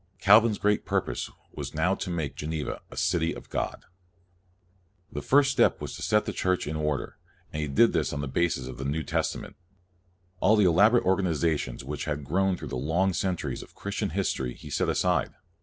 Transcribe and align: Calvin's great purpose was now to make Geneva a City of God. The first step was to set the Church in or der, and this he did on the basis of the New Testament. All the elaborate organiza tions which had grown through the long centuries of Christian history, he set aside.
Calvin's 0.19 0.57
great 0.57 0.83
purpose 0.83 1.29
was 1.53 1.75
now 1.75 1.93
to 1.93 2.09
make 2.09 2.35
Geneva 2.35 2.81
a 2.89 2.97
City 2.97 3.33
of 3.35 3.51
God. 3.51 3.85
The 5.11 5.21
first 5.21 5.51
step 5.51 5.79
was 5.79 5.95
to 5.95 6.01
set 6.01 6.25
the 6.25 6.33
Church 6.33 6.65
in 6.65 6.75
or 6.75 6.97
der, 6.97 7.17
and 7.53 7.75
this 7.75 7.85
he 7.87 7.93
did 8.07 8.11
on 8.15 8.19
the 8.21 8.27
basis 8.27 8.65
of 8.65 8.79
the 8.79 8.83
New 8.85 9.03
Testament. 9.03 9.55
All 10.39 10.55
the 10.55 10.65
elaborate 10.65 11.03
organiza 11.03 11.55
tions 11.59 11.83
which 11.83 12.05
had 12.05 12.23
grown 12.23 12.57
through 12.57 12.69
the 12.69 12.77
long 12.77 13.13
centuries 13.13 13.61
of 13.61 13.75
Christian 13.75 14.09
history, 14.09 14.55
he 14.55 14.71
set 14.71 14.89
aside. 14.89 15.35